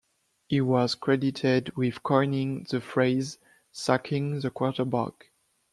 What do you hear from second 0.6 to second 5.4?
was credited with coining the phrase "sacking the quarterback".